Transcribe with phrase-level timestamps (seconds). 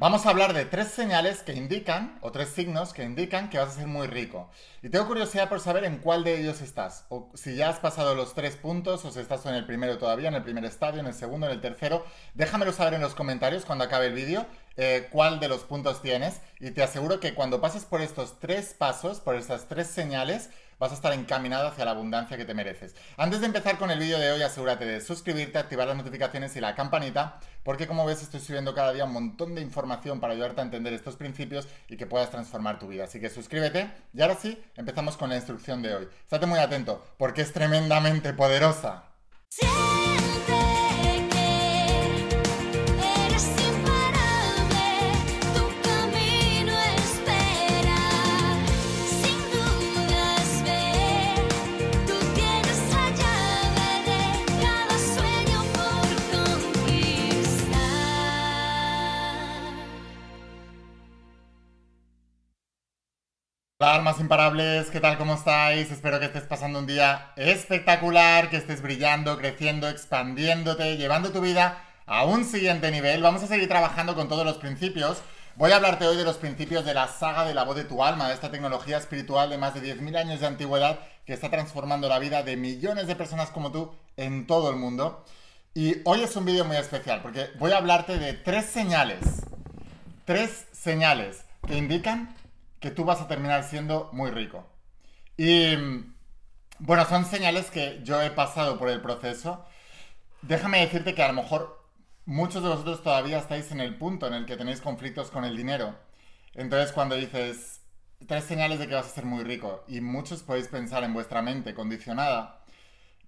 [0.00, 3.70] Vamos a hablar de tres señales que indican, o tres signos que indican que vas
[3.70, 4.48] a ser muy rico.
[4.80, 7.04] Y tengo curiosidad por saber en cuál de ellos estás.
[7.08, 10.28] O si ya has pasado los tres puntos, o si estás en el primero todavía,
[10.28, 12.06] en el primer estadio, en el segundo, en el tercero.
[12.34, 16.42] Déjamelo saber en los comentarios cuando acabe el vídeo eh, cuál de los puntos tienes.
[16.60, 20.92] Y te aseguro que cuando pases por estos tres pasos, por estas tres señales, vas
[20.92, 22.94] a estar encaminado hacia la abundancia que te mereces.
[23.16, 26.60] Antes de empezar con el vídeo de hoy, asegúrate de suscribirte, activar las notificaciones y
[26.60, 30.60] la campanita, porque como ves estoy subiendo cada día un montón de información para ayudarte
[30.60, 33.04] a entender estos principios y que puedas transformar tu vida.
[33.04, 36.08] Así que suscríbete y ahora sí, empezamos con la instrucción de hoy.
[36.22, 39.04] Estate muy atento, porque es tremendamente poderosa.
[39.62, 40.07] Hola,
[63.98, 65.18] almas imparables, ¿qué tal?
[65.18, 65.90] ¿Cómo estáis?
[65.90, 71.82] Espero que estés pasando un día espectacular, que estés brillando, creciendo, expandiéndote, llevando tu vida
[72.06, 73.22] a un siguiente nivel.
[73.22, 75.20] Vamos a seguir trabajando con todos los principios.
[75.56, 78.04] Voy a hablarte hoy de los principios de la saga de la voz de tu
[78.04, 82.08] alma, de esta tecnología espiritual de más de 10.000 años de antigüedad que está transformando
[82.08, 85.24] la vida de millones de personas como tú en todo el mundo.
[85.74, 89.42] Y hoy es un vídeo muy especial porque voy a hablarte de tres señales.
[90.24, 92.36] Tres señales que indican
[92.80, 94.66] que tú vas a terminar siendo muy rico.
[95.36, 95.76] Y
[96.78, 99.64] bueno, son señales que yo he pasado por el proceso.
[100.42, 101.78] Déjame decirte que a lo mejor
[102.24, 105.56] muchos de vosotros todavía estáis en el punto en el que tenéis conflictos con el
[105.56, 105.96] dinero.
[106.54, 107.80] Entonces cuando dices
[108.26, 111.42] tres señales de que vas a ser muy rico y muchos podéis pensar en vuestra
[111.42, 112.64] mente condicionada,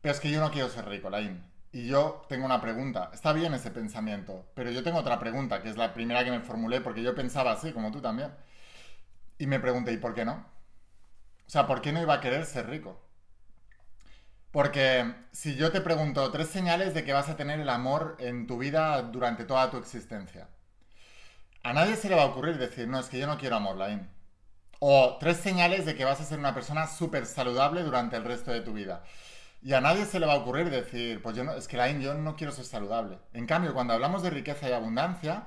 [0.00, 1.44] pero es que yo no quiero ser rico, Lain.
[1.72, 3.10] Y yo tengo una pregunta.
[3.12, 6.40] Está bien ese pensamiento, pero yo tengo otra pregunta, que es la primera que me
[6.40, 8.32] formulé porque yo pensaba así, como tú también.
[9.40, 10.34] Y me pregunté, ¿y por qué no?
[11.46, 13.00] O sea, ¿por qué no iba a querer ser rico?
[14.50, 18.46] Porque si yo te pregunto tres señales de que vas a tener el amor en
[18.46, 20.48] tu vida durante toda tu existencia,
[21.62, 23.78] a nadie se le va a ocurrir decir, no, es que yo no quiero amor,
[23.78, 24.10] Lain.
[24.78, 28.50] O tres señales de que vas a ser una persona súper saludable durante el resto
[28.50, 29.04] de tu vida.
[29.62, 32.02] Y a nadie se le va a ocurrir decir, pues yo no, es que Lain,
[32.02, 33.18] yo no quiero ser saludable.
[33.32, 35.46] En cambio, cuando hablamos de riqueza y abundancia,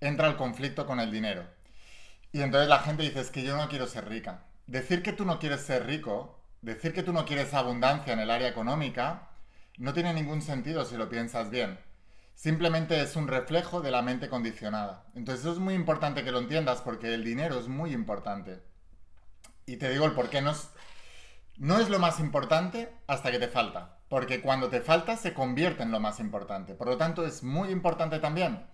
[0.00, 1.46] entra el conflicto con el dinero.
[2.34, 4.42] Y entonces la gente dice, es que yo no quiero ser rica.
[4.66, 8.28] Decir que tú no quieres ser rico, decir que tú no quieres abundancia en el
[8.28, 9.28] área económica,
[9.78, 11.78] no tiene ningún sentido si lo piensas bien.
[12.34, 15.04] Simplemente es un reflejo de la mente condicionada.
[15.14, 18.64] Entonces eso es muy importante que lo entiendas porque el dinero es muy importante.
[19.64, 20.70] Y te digo el por qué no es,
[21.56, 23.98] no es lo más importante hasta que te falta.
[24.08, 26.74] Porque cuando te falta se convierte en lo más importante.
[26.74, 28.66] Por lo tanto es muy importante también.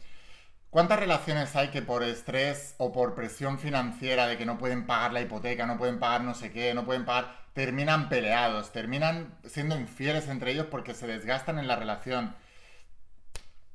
[0.70, 5.12] ¿Cuántas relaciones hay que por estrés o por presión financiera de que no pueden pagar
[5.12, 9.76] la hipoteca, no pueden pagar no sé qué, no pueden pagar, terminan peleados, terminan siendo
[9.76, 12.36] infieles entre ellos porque se desgastan en la relación?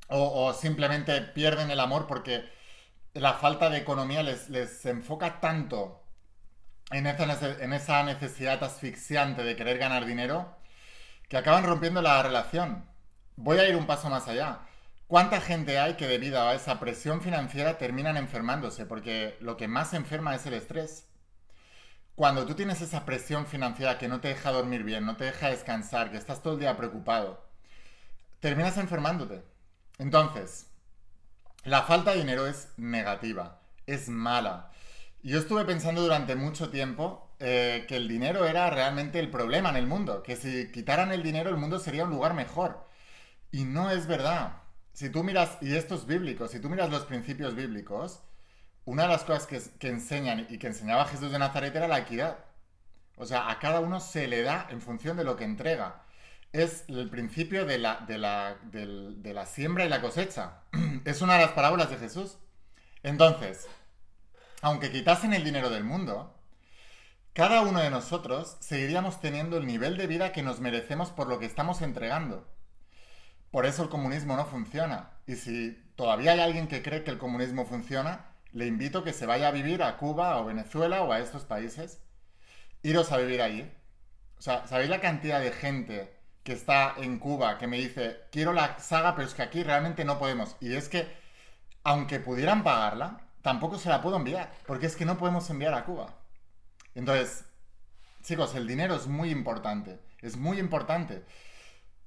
[0.08, 2.46] O, simplemente pierden el amor porque
[3.14, 6.04] la falta de economía les, les enfoca tanto
[6.92, 10.56] en esa, en esa necesidad asfixiante de querer ganar dinero
[11.28, 12.86] que acaban rompiendo la relación.
[13.36, 14.60] Voy a ir un paso más allá.
[15.08, 18.88] ¿Cuánta gente hay que debido a esa presión financiera terminan enfermándose?
[18.88, 21.08] Porque lo que más enferma es el estrés.
[22.16, 25.50] Cuando tú tienes esa presión financiera que no te deja dormir bien, no te deja
[25.50, 27.46] descansar, que estás todo el día preocupado,
[28.40, 29.44] terminas enfermándote.
[30.00, 30.72] Entonces,
[31.66, 34.72] la falta de dinero es negativa, es mala.
[35.22, 39.76] Yo estuve pensando durante mucho tiempo eh, que el dinero era realmente el problema en
[39.76, 42.88] el mundo, que si quitaran el dinero el mundo sería un lugar mejor.
[43.52, 44.65] Y no es verdad
[44.96, 48.22] si tú miras, y esto es bíblico, si tú miras los principios bíblicos,
[48.86, 52.38] una de las cosas que, enseñan y que enseñaba Jesús de Nazaret era la equidad.
[53.18, 56.04] O sea, a cada uno se le da en función de lo que entrega.
[56.54, 60.62] Es el principio de la, siembra y la cosecha.
[61.04, 62.38] Es una de las parábolas de Jesús.
[63.04, 63.68] Entonces,
[64.62, 66.34] aunque quitasen el dinero del mundo,
[67.34, 71.38] cada uno de nosotros seguiríamos teniendo el nivel de vida que nos merecemos por lo
[71.38, 72.48] que estamos entregando.
[73.56, 75.12] Por eso el comunismo no funciona.
[75.26, 79.26] Y si todavía hay alguien que cree que el comunismo funciona, le invito que se
[79.26, 82.02] vaya a vivir a Cuba o Venezuela o a estos países.
[82.84, 83.72] Iros a vivir allí.
[84.38, 86.14] O sea, ¿sabéis la cantidad de gente
[86.44, 90.04] que está en Cuba que me dice, quiero la saga, pero es que aquí realmente
[90.04, 90.58] no podemos?
[90.60, 91.08] Y es que,
[91.86, 95.86] aunque pudieran pagarla, tampoco se la puedo enviar, porque es que no podemos enviar a
[95.86, 96.14] Cuba.
[96.94, 97.46] Entonces,
[98.22, 101.24] chicos, el dinero es muy importante, es muy importante.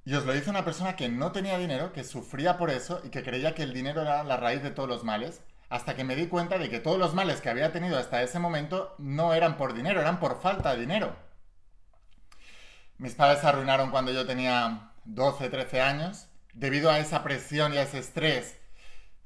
[0.09, 3.11] Y os lo dice una persona que no tenía dinero, que sufría por eso y
[3.11, 6.17] que creía que el dinero era la raíz de todos los males, hasta que me
[6.17, 9.59] di cuenta de que todos los males que había tenido hasta ese momento no eran
[9.59, 11.15] por dinero, eran por falta de dinero.
[12.97, 16.29] Mis padres se arruinaron cuando yo tenía 12, 13 años.
[16.55, 18.57] Debido a esa presión y a ese estrés,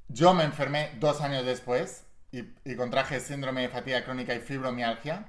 [0.09, 2.43] yo me enfermé dos años después y,
[2.75, 5.29] contraje síndrome de fatiga crónica y fibromialgia.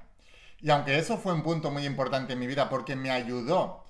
[0.62, 3.83] Y aunque eso fue un punto muy importante en mi vida porque me ayudó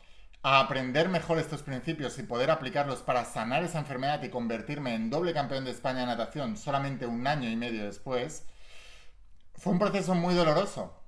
[0.43, 5.09] a aprender mejor estos principios y poder aplicarlos para sanar esa enfermedad y convertirme en
[5.09, 8.45] doble campeón de España de natación solamente un año y medio después,
[9.55, 11.01] fue un proceso muy doloroso.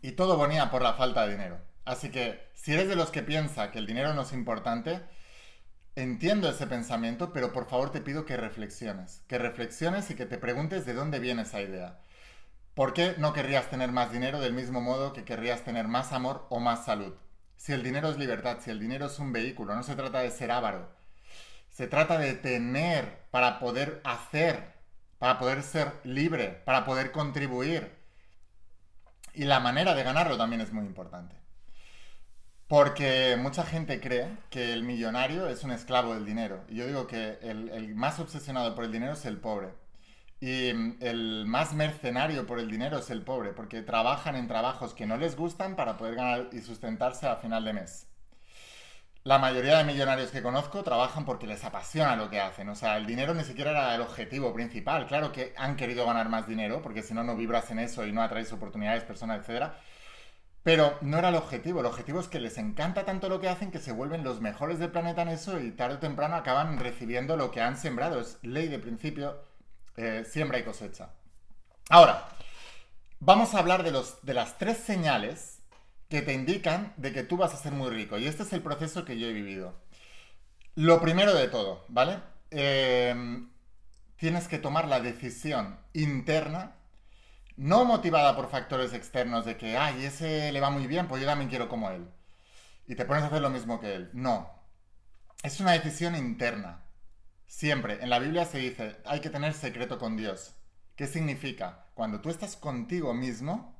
[0.00, 1.60] Y todo venía por la falta de dinero.
[1.84, 5.00] Así que si eres de los que piensa que el dinero no es importante,
[5.96, 10.38] entiendo ese pensamiento, pero por favor te pido que reflexiones, que reflexiones y que te
[10.38, 11.98] preguntes de dónde viene esa idea.
[12.74, 16.46] ¿Por qué no querrías tener más dinero del mismo modo que querrías tener más amor
[16.50, 17.14] o más salud?
[17.62, 20.32] Si el dinero es libertad, si el dinero es un vehículo, no se trata de
[20.32, 20.90] ser avaro.
[21.70, 24.74] Se trata de tener para poder hacer,
[25.20, 27.92] para poder ser libre, para poder contribuir.
[29.32, 31.36] Y la manera de ganarlo también es muy importante.
[32.66, 36.64] Porque mucha gente cree que el millonario es un esclavo del dinero.
[36.68, 39.68] Y yo digo que el, más obsesionado por el dinero es el pobre.
[40.42, 44.92] Y mm, el más mercenario por el dinero es el pobre, porque trabajan en trabajos
[44.92, 48.08] que no les gustan para poder ganar y sustentarse a final de mes.
[49.22, 52.68] La mayoría de millonarios que conozco trabajan porque les apasiona lo que hacen.
[52.70, 55.06] O sea, el dinero ni siquiera era el objetivo principal.
[55.06, 58.10] Claro que han querido ganar más dinero, porque si no, no vibras en eso y
[58.10, 59.70] no atraes oportunidades, personas, etc.
[60.64, 63.70] Pero no era el objetivo, el objetivo es que les encanta tanto lo que hacen
[63.70, 67.36] que se vuelven los mejores del planeta en eso y tarde o temprano acaban recibiendo
[67.36, 68.20] lo que han sembrado.
[68.20, 69.51] Es ley de principio,
[69.96, 71.10] eh, siembra y cosecha.
[71.88, 72.28] Ahora,
[73.20, 75.60] vamos a hablar de, los, de las tres señales
[76.08, 78.18] que te indican de que tú vas a ser muy rico.
[78.18, 79.74] Y este es el proceso que yo he vivido.
[80.74, 82.18] Lo primero de todo, ¿vale?
[82.50, 83.14] Eh,
[84.16, 86.76] tienes que tomar la decisión interna
[87.56, 91.28] no motivada por factores externos de que, ay, ese le va muy bien, pues yo
[91.28, 92.08] también quiero como él.
[92.86, 94.10] Y te pones a hacer lo mismo que él.
[94.12, 94.50] No.
[95.42, 96.82] Es una decisión interna.
[97.52, 97.98] Siempre.
[98.02, 100.54] En la Biblia se dice, hay que tener secreto con Dios.
[100.96, 101.84] ¿Qué significa?
[101.92, 103.78] Cuando tú estás contigo mismo,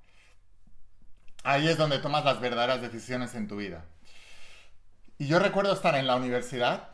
[1.43, 3.87] ahí es donde tomas las verdaderas decisiones en tu vida.
[5.17, 6.91] Y yo recuerdo estar en la universidad,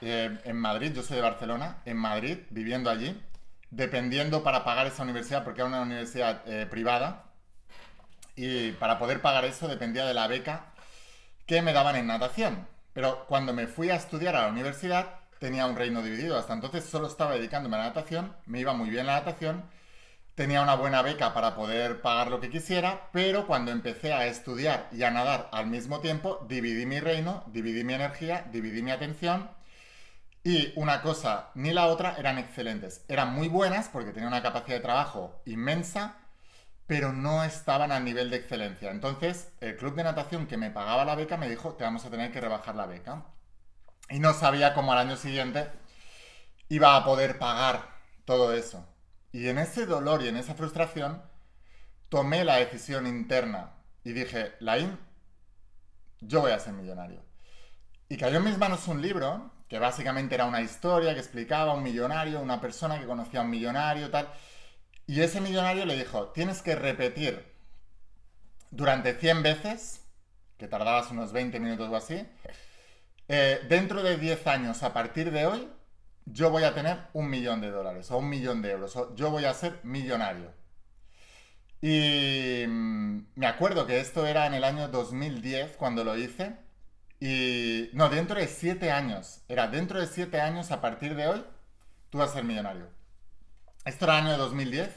[0.00, 3.22] eh, en Madrid, yo soy de Barcelona, en Madrid, viviendo allí,
[3.70, 7.26] dependiendo para pagar esa universidad, porque era una universidad eh, privada,
[8.36, 10.72] y para poder pagar eso dependía de la beca
[11.44, 12.66] que me daban en natación.
[12.94, 16.38] Pero cuando me fui a estudiar a la universidad tenía un reino dividido.
[16.38, 19.64] Hasta entonces solo estaba dedicándome a la natación, me iba muy bien la natación,
[20.36, 24.88] tenía una buena beca para poder pagar lo que quisiera, pero cuando empecé a estudiar
[24.92, 29.50] y a nadar al mismo tiempo, dividí mi reino, dividí mi energía, dividí mi atención
[30.44, 33.04] y una cosa ni la otra eran excelentes.
[33.08, 36.18] Eran muy buenas porque tenían una capacidad de trabajo inmensa,
[36.86, 38.90] pero no estaban al nivel de excelencia.
[38.92, 42.10] Entonces, el club de natación que me pagaba la beca me dijo, te vamos a
[42.10, 43.24] tener que rebajar la beca.
[44.12, 45.70] Y no sabía cómo al año siguiente
[46.68, 47.88] iba a poder pagar
[48.26, 48.86] todo eso.
[49.32, 51.22] Y en ese dolor y en esa frustración,
[52.10, 53.72] tomé la decisión interna
[54.04, 54.98] y dije, Laín,
[56.20, 57.24] yo voy a ser millonario.
[58.10, 61.74] Y cayó en mis manos un libro que básicamente era una historia que explicaba a
[61.74, 64.28] un millonario, una persona que conocía a un millonario, tal.
[65.06, 67.50] Y ese millonario le dijo, tienes que repetir
[68.70, 70.04] durante 100 veces,
[70.58, 72.28] que tardabas unos 20 minutos o así,
[73.28, 75.68] eh, dentro de 10 años, a partir de hoy,
[76.26, 79.44] yo voy a tener un millón de dólares o un millón de euros, yo voy
[79.44, 80.52] a ser millonario.
[81.80, 86.56] Y mm, me acuerdo que esto era en el año 2010 cuando lo hice.
[87.20, 91.44] Y no, dentro de siete años, era dentro de siete años a partir de hoy,
[92.10, 92.88] tú vas a ser millonario.
[93.84, 94.90] Esto era el año 2010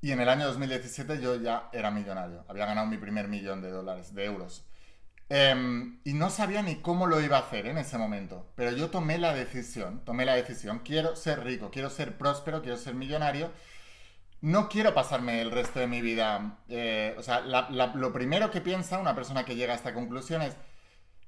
[0.00, 2.44] y en el año 2017 yo ya era millonario.
[2.48, 4.64] Había ganado mi primer millón de dólares, de euros.
[5.28, 8.90] Em, y no sabía ni cómo lo iba a hacer en ese momento, pero yo
[8.90, 13.50] tomé la decisión, tomé la decisión, quiero ser rico, quiero ser próspero, quiero ser millonario.
[14.40, 16.58] No quiero pasarme el resto de mi vida.
[16.68, 20.56] Eh, o sea, lo primero que piensa una persona que llega a esta conclusión es,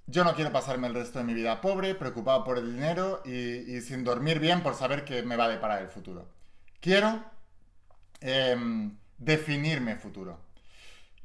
[0.09, 3.81] yo no quiero pasarme el resto de mi vida pobre, preocupado por el dinero y,
[3.83, 6.28] sin dormir bien por saber que me va a deparar el futuro.
[6.81, 7.25] Quiero
[8.21, 10.40] em, definirme futuro.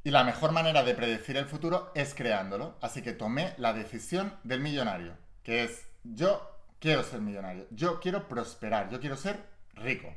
[0.04, 2.76] Y la mejor manera de predecir el futuro es creándolo.
[2.80, 8.28] Así que tomé la decisión del millonario, que es yo quiero ser millonario, yo quiero
[8.28, 9.40] prosperar, yo quiero ser
[9.74, 10.14] rico.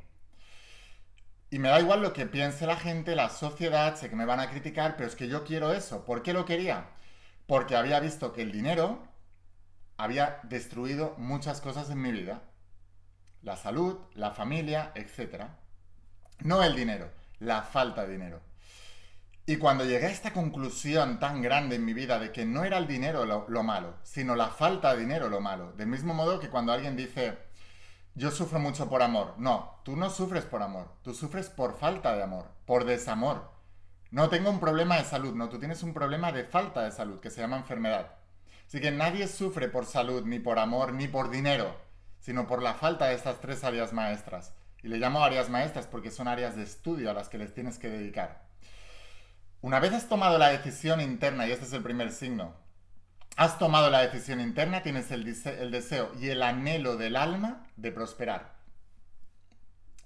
[1.50, 4.42] Y me da igual lo que piense la gente, la sociedad, sé que me van
[4.42, 6.04] a criticar, pero es que yo quiero eso.
[6.04, 6.88] ¿Por qué lo quería?
[7.48, 9.08] porque había visto que el dinero
[9.96, 12.44] había destruido muchas cosas en mi vida.
[13.42, 15.46] la salud, la familia, etc.
[16.40, 18.42] No el dinero, la falta de dinero.
[19.50, 22.78] Y cuando llegué a esta conclusión tan grande en mi vida de que no era
[22.78, 26.50] el dinero lo, malo, sino la falta de dinero lo malo, del mismo modo que
[26.50, 27.38] cuando alguien dice,
[28.14, 32.14] yo sufro mucho por amor, no, tú no sufres por amor, tú sufres por falta
[32.14, 33.50] de amor, por desamor.
[34.12, 37.22] No tengo un problema de salud, no, tú tienes un problema de falta de salud,
[37.22, 38.16] que se llama enfermedad.
[38.68, 41.74] Así que nadie sufre por salud, ni por amor, ni por dinero,
[42.20, 44.54] sino por la falta de estas tres áreas maestras.
[44.84, 47.80] Y le llamo áreas maestras porque son áreas de estudio a las que les tienes
[47.80, 48.47] que dedicar.
[49.62, 52.54] Una vez has tomado la decisión interna, y este es el primer signo,
[53.38, 58.54] has tomado la decisión interna, tienes el, deseo y el anhelo del alma de prosperar.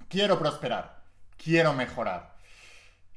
[0.07, 1.03] Quiero prosperar,
[1.37, 2.37] quiero mejorar,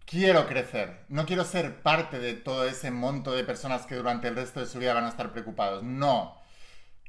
[0.06, 4.34] quiero crecer, no quiero ser parte de todo ese monto de personas que durante el
[4.34, 5.84] resto de su vida van a estar preocupados.
[5.84, 6.36] No,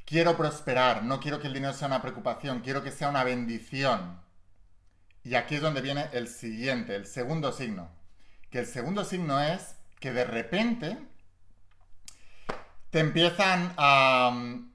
[0.05, 4.21] quiero prosperar, no quiero que el dinero sea una preocupación, quiero que sea una bendición.
[5.23, 8.04] Y aquí es donde viene el siguiente, el segundo signo
[8.55, 10.97] que el segundo signo es que de repente
[12.89, 14.71] te empiezan a mm,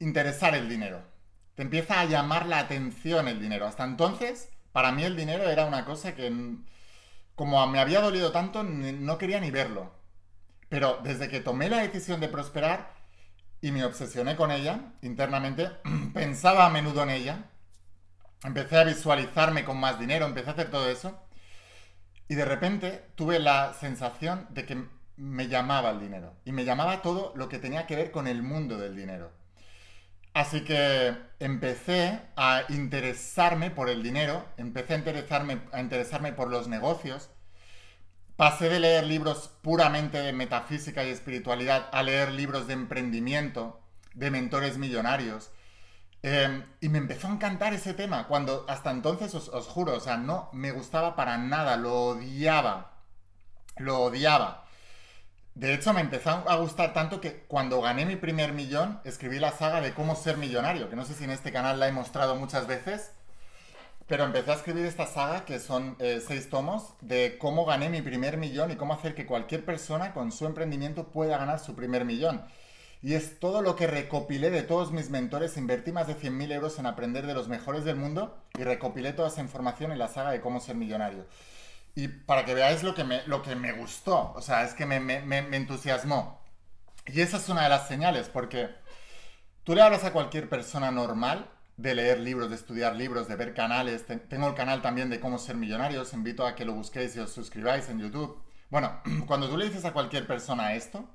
[0.00, 1.00] interesar el dinero.
[1.54, 3.66] Te empieza a llamar la atención el dinero.
[3.66, 6.66] Hasta entonces, para mí el dinero era una cosa que, mm,
[7.36, 9.90] como me había dolido tanto, no quería ni verlo.
[10.68, 12.92] Pero desde que tomé la decisión de prosperar
[13.62, 15.70] y me obsesioné con ella internamente,
[16.12, 17.44] pensaba a menudo en ella,
[18.44, 21.18] empecé a visualizarme con más dinero, empecé a hacer todo eso.
[22.32, 24.86] Y de repente tuve la sensación de que
[25.18, 26.32] me llamaba el dinero.
[26.46, 29.30] Y me llamaba todo lo que tenía que ver con el mundo del dinero.
[30.32, 36.68] Así que empecé a interesarme por el dinero, empecé a interesarme, a interesarme por los
[36.68, 37.28] negocios.
[38.36, 43.78] Pasé de leer libros puramente de metafísica y espiritualidad a leer libros de emprendimiento,
[44.14, 45.50] de mentores millonarios,
[46.22, 50.16] Em, y me empezó a encantar ese tema, cuando hasta entonces os, juro, o sea,
[50.16, 52.92] no me gustaba para nada, lo odiaba,
[53.76, 54.64] lo odiaba.
[55.54, 59.52] De hecho, me empezó a gustar tanto que cuando gané mi primer millón, escribí la
[59.52, 62.36] saga de cómo ser millonario, que no sé si en este canal la he mostrado
[62.36, 63.10] muchas veces,
[64.06, 68.00] pero empecé a escribir esta saga, que son eh, seis tomos, de cómo gané mi
[68.00, 72.04] primer millón y cómo hacer que cualquier persona con su emprendimiento pueda ganar su primer
[72.04, 72.44] millón.
[73.02, 75.56] Y es todo lo que recopilé de todos mis mentores.
[75.56, 79.28] Invertí más de 100.000 euros en aprender de los mejores del mundo y recopilé toda
[79.28, 81.26] esa información en la saga de cómo ser millonario.
[81.96, 84.86] Y para que veáis lo que me, lo que me gustó, o sea, es que
[84.86, 86.40] me, me, me entusiasmó.
[87.06, 88.70] Y esa es una de las señales, porque
[89.64, 93.54] tú le hablas a cualquier persona normal de leer libros, de estudiar libros, de ver
[93.54, 94.06] canales.
[94.28, 96.02] Tengo el canal también de cómo ser millonario.
[96.02, 98.40] Os invito a que lo busquéis y os suscribáis en YouTube.
[98.70, 101.08] Bueno, cuando tú le dices a cualquier persona esto,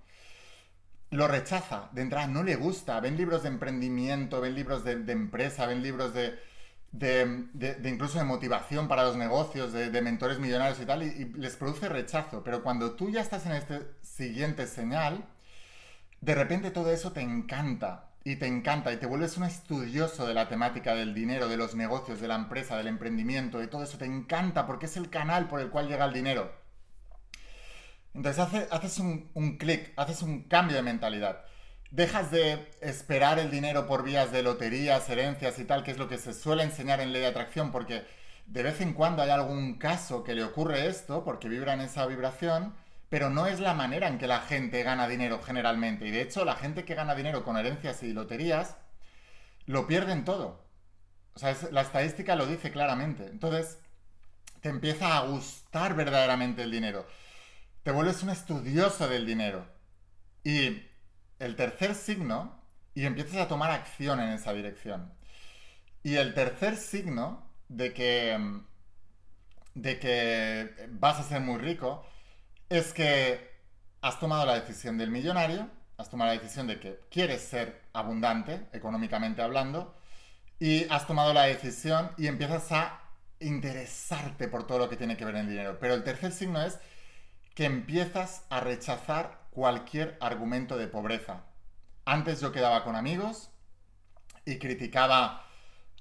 [1.10, 3.00] lo rechaza de entrada, no le gusta.
[3.00, 6.38] Ven libros de emprendimiento, ven libros de, empresa, ven libros de,
[6.92, 11.90] de, incluso de motivación para los negocios, de, mentores millonarios y tal, y, les produce
[11.90, 12.44] rechazo.
[12.44, 15.26] Pero cuando tú ya estás en este siguiente señal,
[16.22, 18.04] de repente todo eso te encanta.
[18.24, 21.76] Y te encanta y te vuelves un estudioso de la temática del dinero, de los
[21.76, 23.98] negocios, de la empresa, del emprendimiento, de todo eso.
[23.98, 26.52] Te encanta porque es el canal por el cual llega el dinero.
[28.18, 31.46] Entonces haces un, clic, haces un cambio de mentalidad.
[31.92, 36.08] Dejas de esperar el dinero por vías de loterías, herencias y tal, que es lo
[36.10, 38.06] que se suele enseñar en ley de atracción, porque
[38.48, 42.08] de vez en cuando hay algún caso que le ocurre esto, porque vibra en esa
[42.08, 42.74] vibración,
[43.08, 46.08] pero no es la manera en que la gente gana dinero generalmente.
[46.08, 48.78] Y de hecho, la gente que gana dinero con herencias y loterías,
[49.68, 50.66] lo pierden todo.
[51.36, 53.28] O sea, la estadística lo dice claramente.
[53.28, 53.78] Entonces,
[54.62, 57.06] te empieza a gustar verdaderamente el dinero
[57.88, 59.66] te vuelves un estudioso del dinero.
[60.44, 60.84] Y
[61.40, 62.62] el tercer signo,
[62.94, 65.14] y empiezas a tomar acción en esa dirección.
[66.04, 68.60] Y el tercer signo de que,
[69.74, 72.06] de que vas a ser muy rico
[72.68, 73.54] es que
[74.02, 78.68] has tomado la decisión del millonario, has tomado la decisión de que quieres ser abundante,
[78.74, 79.96] económicamente hablando,
[80.60, 83.00] y has tomado la decisión y empiezas a
[83.40, 85.78] interesarte por todo lo que tiene que ver en el dinero.
[85.80, 86.80] Pero el tercer signo es
[87.58, 91.42] que empiezas a rechazar cualquier argumento de pobreza.
[92.06, 93.50] Antes yo quedaba con amigos
[94.46, 95.44] y criticaba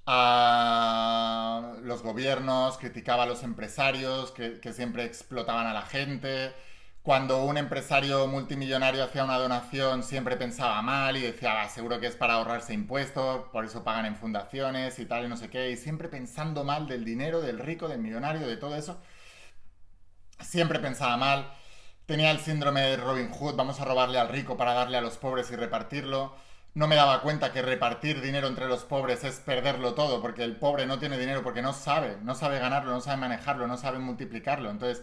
[0.05, 6.53] a los gobiernos, criticaba a los empresarios que, siempre explotaban a la gente.
[7.01, 12.17] Cuando un empresario multimillonario hacía una donación siempre pensaba mal y decía, seguro que es
[12.17, 15.79] para ahorrarse impuestos, por eso pagan en fundaciones y tal y no sé qué, y
[15.79, 19.01] siempre pensando mal del dinero, del rico, del millonario, de todo eso
[20.41, 21.53] siempre pensaba mal,
[22.07, 25.17] tenía el síndrome de Robin Hood, vamos a robarle al rico para darle a los
[25.19, 26.35] pobres y repartirlo.
[26.75, 30.57] no me daba cuenta que repartir dinero entre los pobres es perderlo todo, porque el
[30.57, 33.99] pobre no tiene dinero porque no sabe, no sabe ganarlo, no sabe manejarlo, no sabe
[33.99, 34.71] multiplicarlo.
[34.71, 35.03] Entonces,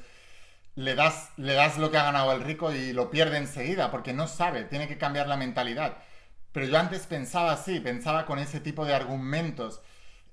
[0.75, 4.13] le das, le das lo que ha ganado el rico y lo pierde enseguida, porque
[4.13, 5.97] no sabe, tiene que cambiar la mentalidad.
[6.51, 9.81] Pero yo antes pensaba así, pensaba con ese tipo de argumentos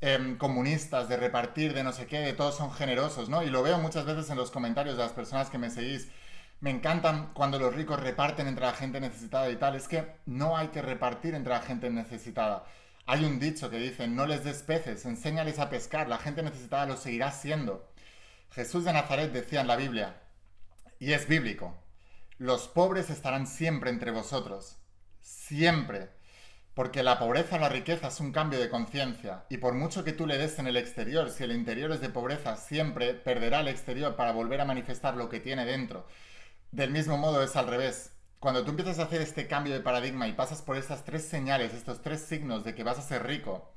[0.01, 3.43] em, comunistas, de repartir, de no sé qué, de todos son generosos, ¿no?
[3.43, 6.09] Y lo veo muchas veces en los comentarios de las personas que me seguís
[6.61, 9.77] me encantan cuando los ricos reparten entre la gente necesitada y tal.
[9.77, 12.65] Es que no hay que repartir entre la gente necesitada.
[13.07, 16.87] Hay un dicho que dice, no les des peces, enséñales a pescar, la gente necesitada
[16.87, 17.91] lo seguirá siendo.
[18.53, 20.21] Jesús de Nazaret decía en la Biblia,
[20.99, 21.75] y es bíblico,
[22.39, 24.79] los pobres estarán siempre entre vosotros,
[25.23, 26.11] siempre,
[26.75, 30.13] porque la pobreza o la riqueza es un cambio de conciencia, y por mucho que
[30.13, 33.69] tú le des en el exterior, si el interior es de pobreza, siempre perderá el
[33.69, 36.07] exterior para volver a manifestar lo que tiene dentro.
[36.71, 38.13] Del mismo modo es al revés.
[38.39, 41.75] Cuando tú empiezas a hacer este cambio de paradigma y pasas por estas tres señales,
[41.75, 43.73] estos tres signos de que vas a ser rico,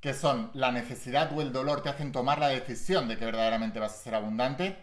[0.00, 3.80] que son la necesidad o el dolor, te hacen tomar la decisión de que verdaderamente
[3.80, 4.76] vas a ser abundante,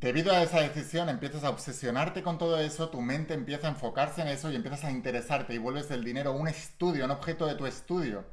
[0.00, 4.22] debido a esa decisión empiezas a obsesionarte con todo eso, tu mente empieza a enfocarse
[4.22, 7.56] en eso y empiezas a interesarte y vuelves del dinero un estudio, un objeto de
[7.56, 8.24] tu estudio.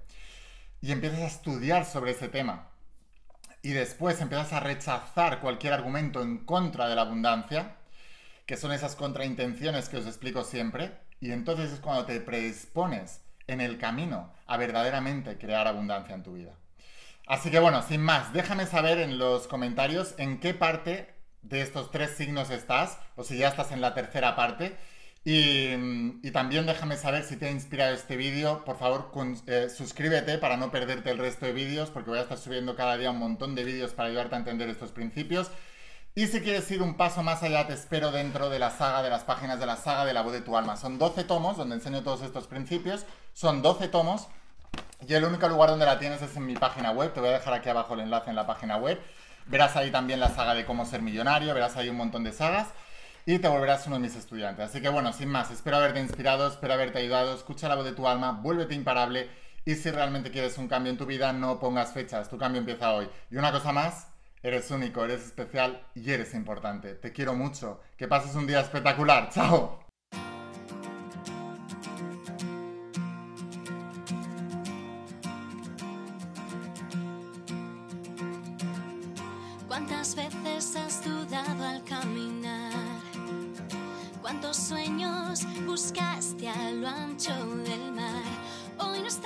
[0.81, 2.69] Y empiezas a estudiar sobre ese tema.
[3.63, 7.77] Y después empiezas a rechazar cualquier argumento en contra de la abundancia
[8.45, 13.59] que son esas contraintenciones que os explico siempre, y entonces es cuando te predispones en
[13.59, 16.53] el camino a verdaderamente crear abundancia en tu vida.
[17.25, 21.14] Así que bueno, sin más, déjame saber en los comentarios en qué parte
[21.49, 24.77] de estos tres signos estás, o si ya estás en la tercera parte.
[25.27, 28.63] Y, también déjame saber si te ha inspirado este vídeo.
[28.63, 29.11] Por favor,
[29.47, 32.95] eh, suscríbete para no perderte el resto de vídeos, porque voy a estar subiendo cada
[32.97, 35.49] día un montón de vídeos para ayudarte a entender estos principios.
[36.13, 39.09] Y si quieres ir un paso más allá, te espero dentro de la saga, de
[39.09, 40.77] las páginas de la saga de la voz de tu alma.
[40.77, 43.05] Son 12 tomos donde enseño todos estos principios.
[43.33, 44.27] Son 12 tomos.
[45.07, 47.11] Y el único lugar donde la tienes es en mi página web.
[47.13, 49.01] Te voy a dejar aquí abajo el enlace en la página web.
[49.47, 51.53] Verás ahí también la saga de cómo ser millonario.
[51.53, 52.67] Verás ahí un montón de sagas.
[53.25, 54.69] Y te volverás uno de mis estudiantes.
[54.69, 57.33] Así que bueno, sin más, espero haberte inspirado, espero haberte ayudado.
[57.35, 59.29] Escucha la voz de tu alma, vuélvete imparable.
[59.65, 62.29] Y si realmente quieres un cambio en tu vida, no pongas fechas.
[62.29, 63.09] Tu cambio empieza hoy.
[63.31, 64.07] Y una cosa más,
[64.45, 66.93] Eres único, eres especial y eres importante.
[66.93, 67.81] Te quiero mucho.
[67.97, 69.29] Que pases un día espectacular.
[69.31, 69.84] ¡Chao!
[85.61, 88.23] Buscaste a lo ancho del mar?
[88.79, 89.19] Hoy no es